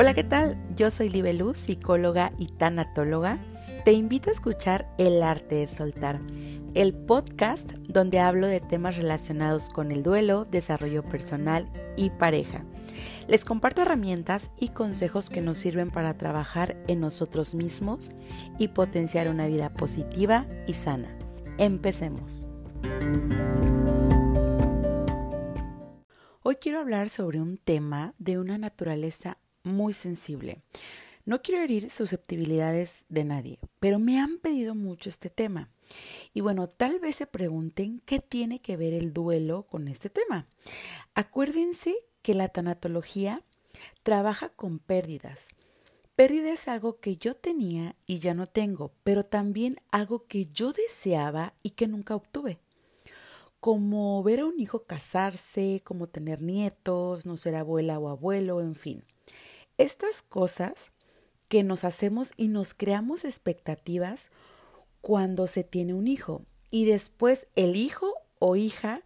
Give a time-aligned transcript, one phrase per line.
[0.00, 0.56] Hola, ¿qué tal?
[0.76, 3.36] Yo soy Libeluz, psicóloga y tanatóloga.
[3.84, 6.20] Te invito a escuchar El arte de soltar,
[6.74, 12.64] el podcast donde hablo de temas relacionados con el duelo, desarrollo personal y pareja.
[13.26, 18.12] Les comparto herramientas y consejos que nos sirven para trabajar en nosotros mismos
[18.56, 21.18] y potenciar una vida positiva y sana.
[21.58, 22.48] Empecemos.
[26.44, 29.38] Hoy quiero hablar sobre un tema de una naturaleza
[29.68, 30.62] muy sensible.
[31.24, 35.70] No quiero herir susceptibilidades de nadie, pero me han pedido mucho este tema.
[36.32, 40.46] Y bueno, tal vez se pregunten qué tiene que ver el duelo con este tema.
[41.14, 43.42] Acuérdense que la tanatología
[44.02, 45.48] trabaja con pérdidas.
[46.16, 50.72] Pérdida es algo que yo tenía y ya no tengo, pero también algo que yo
[50.72, 52.58] deseaba y que nunca obtuve.
[53.60, 58.74] Como ver a un hijo casarse, como tener nietos, no ser abuela o abuelo, en
[58.74, 59.04] fin.
[59.78, 60.90] Estas cosas
[61.48, 64.28] que nos hacemos y nos creamos expectativas
[65.00, 69.02] cuando se tiene un hijo y después el hijo o hija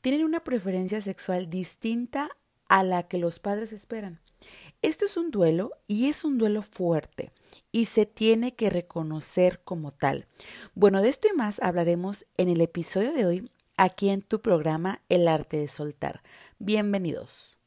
[0.00, 2.30] tienen una preferencia sexual distinta
[2.68, 4.20] a la que los padres esperan.
[4.82, 7.32] Esto es un duelo y es un duelo fuerte
[7.72, 10.28] y se tiene que reconocer como tal.
[10.76, 15.02] Bueno, de esto y más hablaremos en el episodio de hoy aquí en tu programa
[15.08, 16.22] El arte de soltar.
[16.60, 17.58] Bienvenidos.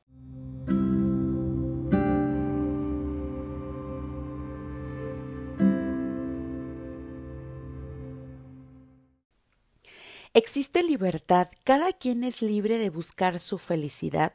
[10.37, 14.33] Existe libertad, cada quien es libre de buscar su felicidad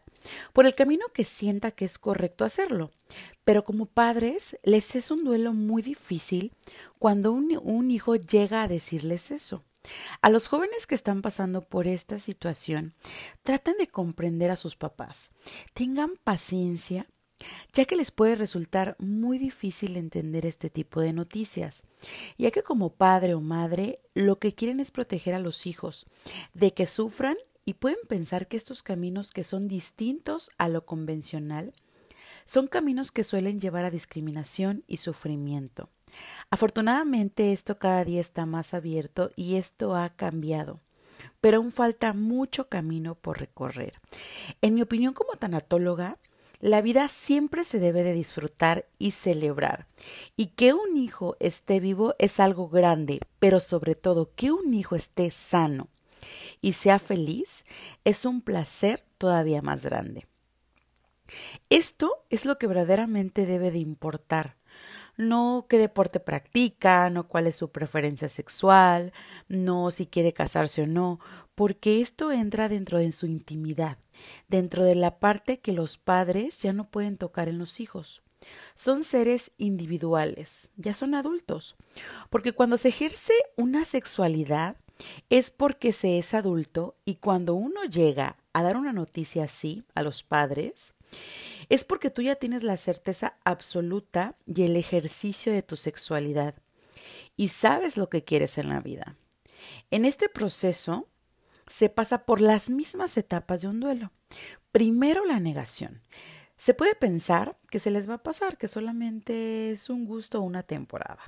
[0.52, 2.90] por el camino que sienta que es correcto hacerlo.
[3.44, 6.54] Pero como padres les es un duelo muy difícil
[6.98, 9.62] cuando un, un hijo llega a decirles eso.
[10.22, 12.94] A los jóvenes que están pasando por esta situación,
[13.44, 15.30] traten de comprender a sus papás.
[15.72, 17.06] Tengan paciencia
[17.72, 21.82] ya que les puede resultar muy difícil entender este tipo de noticias,
[22.38, 26.06] ya que como padre o madre lo que quieren es proteger a los hijos
[26.54, 31.72] de que sufran y pueden pensar que estos caminos que son distintos a lo convencional
[32.44, 35.88] son caminos que suelen llevar a discriminación y sufrimiento.
[36.50, 40.80] Afortunadamente esto cada día está más abierto y esto ha cambiado
[41.42, 44.00] pero aún falta mucho camino por recorrer.
[44.60, 46.18] En mi opinión como tanatóloga,
[46.62, 49.88] la vida siempre se debe de disfrutar y celebrar.
[50.36, 54.94] Y que un hijo esté vivo es algo grande, pero sobre todo que un hijo
[54.94, 55.88] esté sano
[56.60, 57.64] y sea feliz
[58.04, 60.28] es un placer todavía más grande.
[61.68, 64.56] Esto es lo que verdaderamente debe de importar.
[65.16, 69.12] No qué deporte practica, no cuál es su preferencia sexual,
[69.48, 71.20] no si quiere casarse o no,
[71.54, 73.98] porque esto entra dentro de su intimidad,
[74.48, 78.22] dentro de la parte que los padres ya no pueden tocar en los hijos.
[78.74, 81.76] Son seres individuales, ya son adultos,
[82.30, 84.76] porque cuando se ejerce una sexualidad
[85.30, 90.02] es porque se es adulto y cuando uno llega a dar una noticia así a
[90.02, 90.94] los padres,
[91.72, 96.54] es porque tú ya tienes la certeza absoluta y el ejercicio de tu sexualidad
[97.34, 99.16] y sabes lo que quieres en la vida.
[99.90, 101.08] En este proceso
[101.70, 104.12] se pasa por las mismas etapas de un duelo.
[104.70, 106.02] Primero la negación.
[106.62, 110.62] Se puede pensar que se les va a pasar, que solamente es un gusto una
[110.62, 111.18] temporada.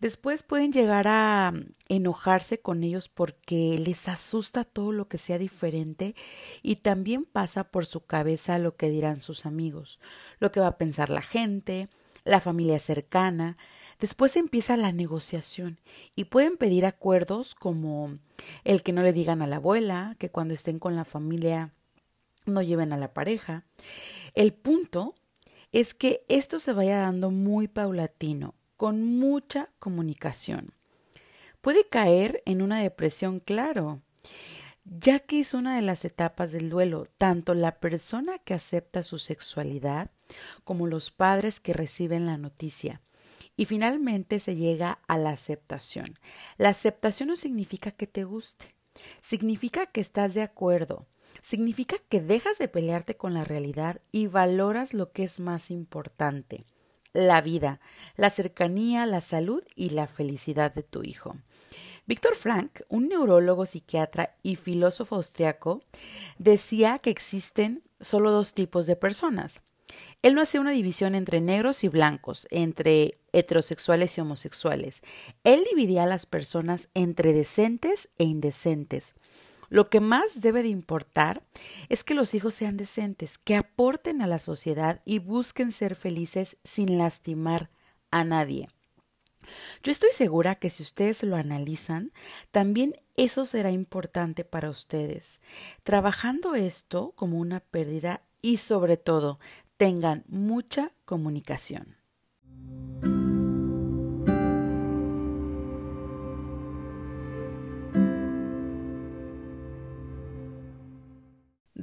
[0.00, 1.52] Después pueden llegar a
[1.90, 6.14] enojarse con ellos porque les asusta todo lo que sea diferente
[6.62, 10.00] y también pasa por su cabeza lo que dirán sus amigos,
[10.38, 11.90] lo que va a pensar la gente,
[12.24, 13.56] la familia cercana,
[14.00, 15.78] Después empieza la negociación
[16.16, 18.18] y pueden pedir acuerdos como
[18.64, 21.72] el que no le digan a la abuela, que cuando estén con la familia
[22.46, 23.64] no lleven a la pareja.
[24.34, 25.14] El punto
[25.72, 30.72] es que esto se vaya dando muy paulatino, con mucha comunicación.
[31.60, 34.00] Puede caer en una depresión, claro,
[34.84, 39.18] ya que es una de las etapas del duelo, tanto la persona que acepta su
[39.18, 40.10] sexualidad
[40.64, 43.00] como los padres que reciben la noticia.
[43.56, 46.18] Y finalmente se llega a la aceptación.
[46.56, 48.74] La aceptación no significa que te guste,
[49.22, 51.06] significa que estás de acuerdo,
[51.42, 56.64] significa que dejas de pelearte con la realidad y valoras lo que es más importante,
[57.12, 57.80] la vida,
[58.16, 61.36] la cercanía, la salud y la felicidad de tu hijo.
[62.06, 65.82] Víctor Frank, un neurólogo, psiquiatra y filósofo austriaco,
[66.38, 69.62] decía que existen solo dos tipos de personas,
[70.22, 75.02] él no hacía una división entre negros y blancos, entre heterosexuales y homosexuales.
[75.44, 79.14] Él dividía a las personas entre decentes e indecentes.
[79.72, 81.42] Lo que más debe de importar
[81.88, 86.58] es que los hijos sean decentes, que aporten a la sociedad y busquen ser felices
[86.62, 87.70] sin lastimar
[88.10, 88.68] a nadie.
[89.82, 92.12] Yo estoy segura que si ustedes lo analizan,
[92.50, 95.40] también eso será importante para ustedes,
[95.84, 99.40] trabajando esto como una pérdida y sobre todo
[99.78, 102.01] tengan mucha comunicación.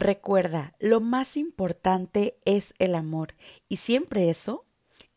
[0.02, 3.36] Recuerda, lo más importante es el amor
[3.68, 4.66] y siempre eso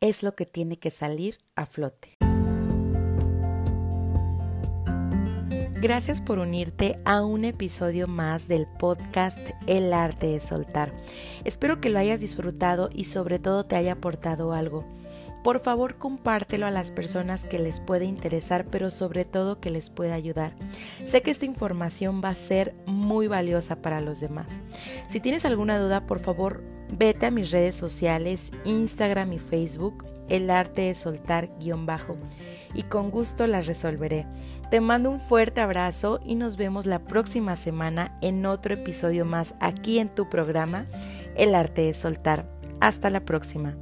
[0.00, 2.16] es lo que tiene que salir a flote.
[5.80, 9.38] Gracias por unirte a un episodio más del podcast
[9.68, 10.92] El arte de soltar.
[11.44, 14.84] Espero que lo hayas disfrutado y sobre todo te haya aportado algo.
[15.42, 19.90] Por favor, compártelo a las personas que les puede interesar, pero sobre todo que les
[19.90, 20.54] pueda ayudar.
[21.06, 24.60] Sé que esta información va a ser muy valiosa para los demás.
[25.10, 26.62] Si tienes alguna duda, por favor,
[26.96, 32.16] vete a mis redes sociales, Instagram y Facebook, el arte de soltar guion bajo,
[32.74, 34.26] y con gusto las resolveré.
[34.70, 39.54] Te mando un fuerte abrazo y nos vemos la próxima semana en otro episodio más
[39.60, 40.86] aquí en tu programa,
[41.34, 42.46] El arte de soltar.
[42.80, 43.76] Hasta la próxima.